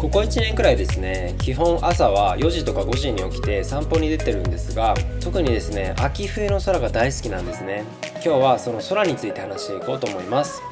[0.00, 7.84] ここ1年くらいですね基本朝は4時とか5時に起きて散歩に出てるんですが特にですね秋冬の空が大好きなんですね。
[8.14, 10.62] 今日はその空について話していこうと思います。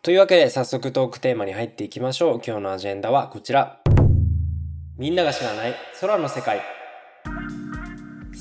[0.00, 2.40] というわけで早速トークテーマに入っていきましょう。
[2.42, 3.82] 今日のアジェンダはこちら。
[4.96, 6.62] みんなが知らない空の世界。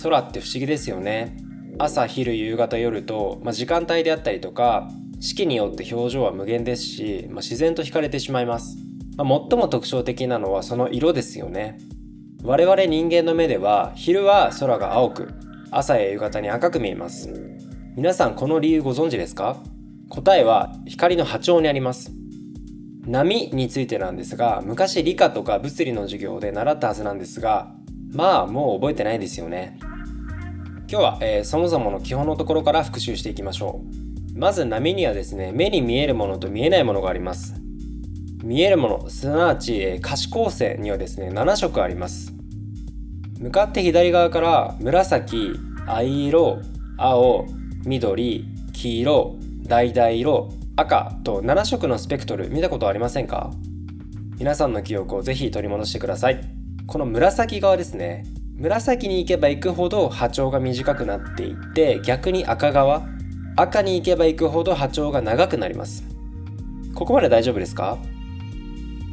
[0.02, 1.36] 空って不思議ですよね。
[1.78, 8.78] 朝昼夕方夜と、まあ、時間帯であったりとか四季によって表情は無限ですし、まあ、自然と惹かれてしまいます、
[9.18, 11.80] まあ、最も特徴的なのはその色ですよね。
[12.44, 15.34] 我々人間の目では昼は空が青く
[15.72, 17.34] 朝や夕方に赤く見えます。
[17.96, 19.58] 皆さんこの理由ご存知ですか？
[20.10, 22.12] 答えは光の波長にあります。
[23.08, 27.74] 波についてなんですが昔理科とか物理の授業で習ったはずなんですが
[28.14, 29.80] まあもう覚えてないですよね。
[30.90, 34.07] 今日は、えー、そもそもの基本のところから復習していきましょう。
[34.38, 37.56] まず波にはですね目に見えるものと見えないものがあります。
[38.44, 42.34] 見えるものすなわち可視光線にはですね7色あります。
[43.40, 45.54] 向かって左側から紫
[45.88, 46.62] 藍色
[46.98, 47.48] 青
[47.84, 49.36] 緑黄色
[49.68, 53.52] 橙色赤と7色のスペクトル見たことありませんか？
[54.38, 56.40] 皆さんの記憶をぜひ取り戻してください。
[56.86, 58.24] この紫側ですね。
[58.56, 63.08] 紫に行けば行くほど波長が短くなっていって逆に赤側
[63.60, 66.04] 赤に行けば行くほど波長が長くなります。
[66.94, 67.98] ここまで大丈夫ですか？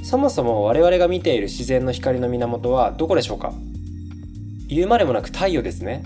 [0.03, 3.55] そもそも我々が見ている自然の光の源はどこでしょうか？
[4.69, 6.05] 言うまでもなく太陽ですね。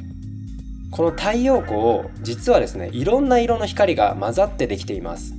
[0.92, 5.34] この太陽光を実はですねいろんな色の光が混ざってできています。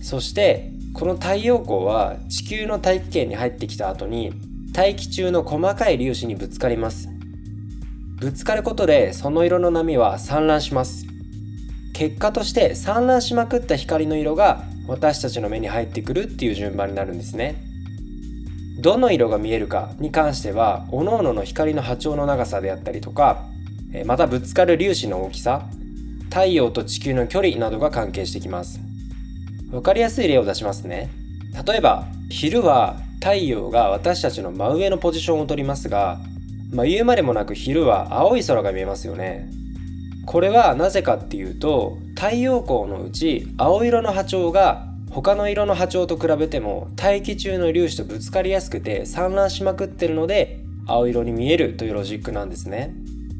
[0.00, 4.32] そしてこの太陽光は地球の大気圏に入ってきた後に
[4.72, 7.08] 大気中の細かい粒子にぶつかります。
[8.20, 11.04] ぶつかることでその色の波は散乱します。
[11.96, 17.56] 結果として散乱しまくった光の色が私たちの目に入ってくるっていう順番になるんですね。
[18.78, 23.46] どの色が見えるかに関しては各々の光の波長の長さであったりとか
[24.04, 25.66] またぶつかる粒子の大きさ
[26.24, 28.78] 太陽と地球の距離などが関係してきます。
[29.70, 31.08] 分かりやすい例を出しますね。
[31.66, 36.18] 例えば昼は太陽が私たちの真上のポジションを取りますが、
[36.74, 39.48] まあ、言うまでもなく昼は青い空が見えますよね。
[40.26, 52.92] これはなぜかっていうと太陽光のうち青色の波長が他の色の波長と比べても大気中の粒子とぶつかりやすくて散乱しまくってるので青色に見えるというロジックなんですね。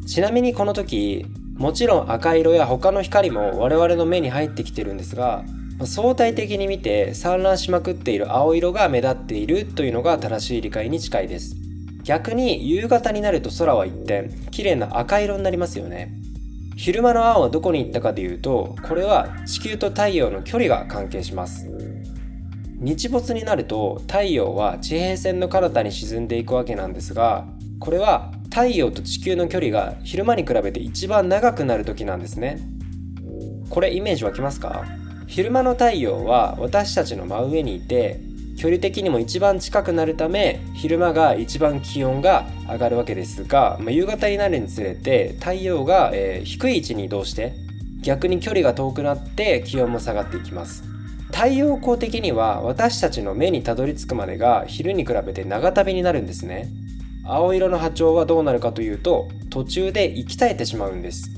[0.07, 1.27] ちなみにこの時
[1.57, 5.45] もちろん赤色や他の光も我々の目に入ってきてるんですが
[5.85, 11.57] 相対的に見て散乱しまくっている青色が目立っているというのが正しい理解に近いです。
[12.05, 16.15] 逆に夕方になると空は一転綺麗な赤色になりますよね。
[16.77, 21.71] 昼間の青はどこに行ったかでいうとこれは地球と太陽の距離が関係します。
[22.79, 27.47] 日没になると太陽は地平線の彼方に沈んでいくわけなんですが
[27.81, 32.61] これは太陽と地球の距離が昼間に比べて一番長くなる時なんですね。
[33.71, 34.85] これイメージ湧きますか？
[35.27, 38.21] 昼間の太陽は私たちの真上にいて
[38.57, 47.55] 距離的にも一番近くなるため昼間が一番気温が上がるわけですが、まあ、夕方になるにつれて太陽が、えー、低い位置に移動して
[48.03, 50.85] 逆に距離が遠くなって気温も下がっていきます。
[51.33, 56.69] 太陽光的には私たちの目にたどり着くまでが昼に比べて長旅になるんですね。
[57.25, 61.29] 青色の波長はどうなるかというと途中で息絶えてしまうんです。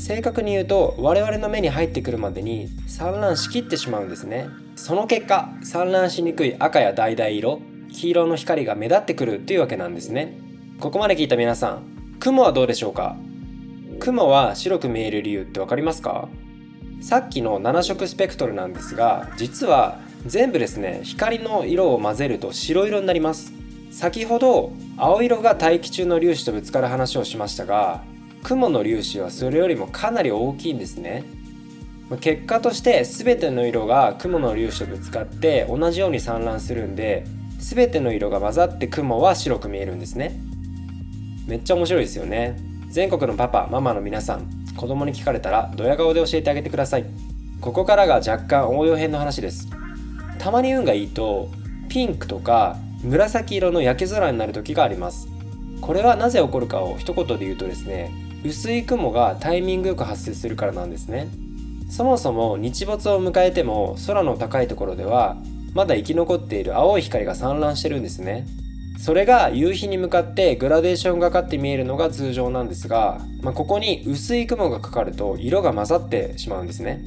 [0.00, 4.48] 正確に言うと我々の目に入ってくるまでに散乱しきってしまうんですね。
[4.74, 7.60] その結果散乱しにくい赤や橙色
[7.92, 10.38] 黄色の光が目立ってくるというわけなんですね。
[10.80, 13.14] ここまで聞いた皆さん雲はどうでしょうか？
[13.98, 16.28] 雲は白く見える理由って分かりますか？
[17.02, 23.52] さっきの7色スペクトルなんですが実は全部ですね光の色を混ぜると白色になります。
[23.92, 28.02] 先ほど青色が大気中の粒子とぶつかる話をしましたが
[28.42, 31.24] 雲の粒子はそれよりもかなり大きいんですね。
[32.20, 37.24] 結果として全ての色が雲の粒子とぶつかって同じように散乱するんで
[37.58, 40.40] 全ての色が混ざって雲は白く見えるんですね。
[41.46, 42.58] めっちゃ面白いですよね。
[42.88, 47.04] 全国のパパママの皆さん子供に聞かれたらドヤ顔で教えてあげてください。
[47.60, 49.68] ここからが若干応用編の話です。
[50.38, 51.48] たまに運がいいと
[51.88, 55.28] ピンクとか紫色の焼け空になる時があります。
[55.80, 58.10] これはなぜ起こるかを一言で言うとですね
[58.44, 61.28] 薄い雲がタイミングよく発生するからなんですね。
[61.90, 65.36] そもそも日没を迎えても空の高いところでは
[65.74, 68.46] まだ生き残っている青い光が散乱してるんですね。
[68.98, 77.02] それが夕日に向かってグラデーションがかって見えるのが通常なんですが、まあ、ここに薄い雲がかかると色が混ざってしまうんですね。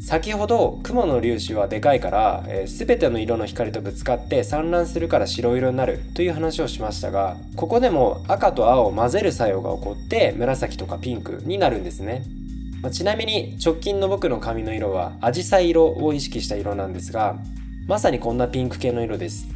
[0.00, 12.24] 先ほど雲の粒子はでかいから、えー、全ての色の光とぶつかって散乱するから白色になるという話をしましたがここでも赤と青を混ぜる作用が起こって紫とかピンクになるんですね、
[12.80, 17.36] まあ、ちなみに直近の僕の髪の色はアジサイ色を意識した色なんですが
[17.86, 19.46] まさにこんなピンク系の色です。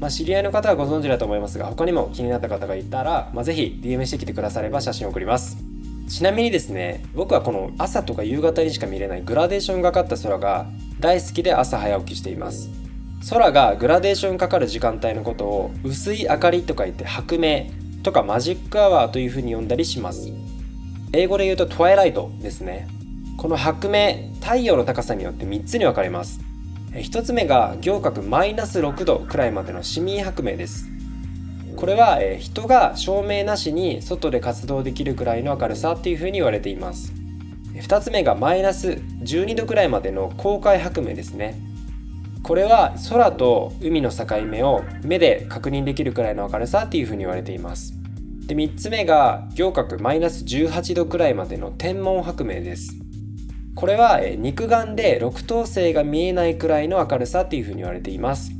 [0.00, 5.67] まあ、知り合いの方はご存知だと思いますが他にも気になった方がいたら、まあ、ぜひ DM してきてくだされば写真を送ります。
[6.08, 10.66] ちなみにですね僕はこの朝とか夕方にしか見れないグラデーションがかった空が
[11.00, 12.70] 大好きで朝早起きしています。
[13.30, 17.66] 空がグラデーションかかる時間帯のことを薄い明かりとか言って白明
[18.02, 20.32] とかマジックアワーというふうに呼んだりします。
[21.12, 22.88] 英語で言うとトワイライトですね。
[23.36, 26.40] この白明太陽の高さによって3つに分かれます。
[26.92, 30.97] 1つ目が行角マイナス6度くらいまでの市民白明です。
[31.78, 37.12] これは、え人が照明なしに外で活動できるくらいの明るさっていうふうに言われています。
[37.76, 41.56] 2つ目がマイナス12度くらいまでの公開白明ですね。
[42.42, 47.94] これは空と海の境目を目で確認できるくらいの明るさっていうふうに言われています。
[48.48, 52.96] で3つ目が行角マイナス18度くらいまでの天文白明です。
[53.76, 58.57] これは肉眼で六等星が見えないくらいの明るさっていうふうに言われています。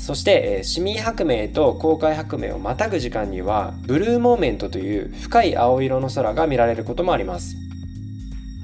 [0.00, 7.54] そして市民白明と公開白明をまたぐ時間にはブルーモーメントという深い青色の空が見られることもあります。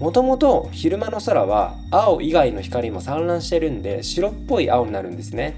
[0.00, 5.56] もともと昼間の空は青以外の光も散乱してるんで白っぽい青になるんですね。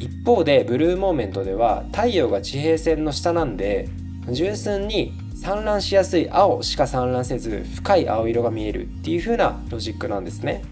[0.00, 3.88] 一方でブルーモーメントでは太陽が地平線の下なんで
[4.30, 10.62] 純粋に散乱しやすい青しか散乱せず深い青色が見えるっていう風なロジックなんですね。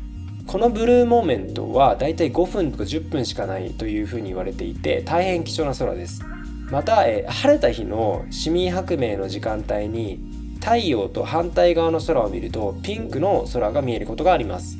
[0.49, 6.23] このブルーモーメントはだいたい5分とか10分しかないというふうに言われていて大変貴重な空です。
[6.71, 10.21] また、え晴れた日の市民白明の時間帯に
[10.59, 14.79] 太陽と反対側の空を見るとピンクの空が見えることがあります。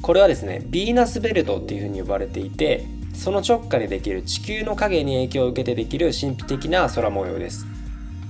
[0.00, 7.66] これはですねヴィーナスベルトっていうふうに呼ばれていてその直下にできる地球の影に影響を受けてできる神秘的な空模様です。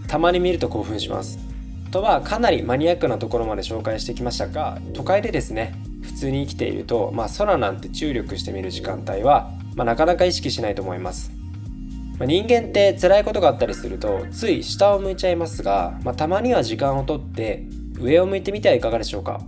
[0.08, 1.38] たまに見ると興奮します。
[1.92, 5.79] とはかなりマニアックなところまで紹介してきましたが都会でですね
[6.20, 11.32] 通に生きていると、まあ、空なんて注力してみる時間帯は、まあ、なかなか意識しないと思います、
[12.18, 17.64] まあ、人間って辛いことがあったりするとつい下を向いちゃいますが、ま、たまには時間をとって
[17.98, 19.40] 上を向いてみてはいかがでしょうか。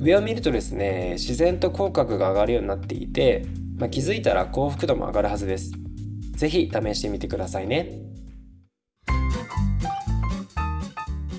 [0.00, 3.44] 上を見るとですね自然と口角が上がるようになっていて、
[3.78, 5.72] ま、気づいたら幸福度も上がるはずです。
[6.36, 7.90] 是非試してみてくださいね。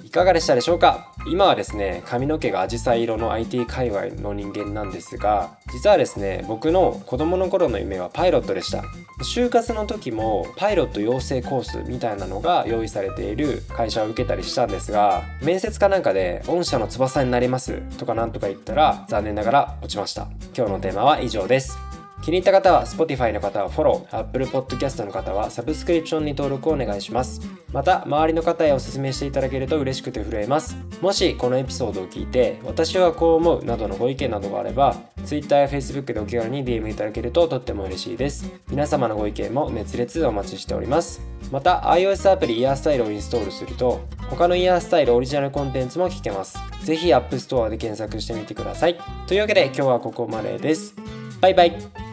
[0.03, 1.13] いかがでしたでしょうか？
[1.27, 8.83] 今はですね髪の毛がアジサイ色の IT 界隈の人間なんですが実はですね僕の子供の頃の夢はパイロットでした。
[9.21, 20.27] 就活の時もパイロット養成コースみたいなのが用意されている会社を受けたりしたんですが面接かなんかで御社の翼になりますとかなんとか言ったら残念ながら落ちました。
[20.55, 21.88] 今日のテーマは以上です。
[22.21, 27.41] 気に入った方は Spotify の方はフォロー、Apple Podcast の方はサブスクリプションに登録をお願いします。
[27.71, 30.75] また、周りの方へお勧めしていただけると嬉しくて震えます。
[31.01, 34.95] もしこのエピソードを聞いて、私はこう思うなどのご意見などがあれば、
[35.25, 38.51] Twitter や Facebook でお気軽に DM いただけるととっても嬉しいです。
[38.69, 41.21] 皆様のご意見も熱烈お待ちしております。
[41.51, 46.59] また、iOS アプリイヤースタイルをインストールすると、他のイヤースタイルオリジナルコンテンツも聞けます。
[46.83, 48.97] ぜひ App Store で検索してみてください。
[49.27, 50.95] というわけで今日はここまでです。
[51.41, 52.08] バイバイ。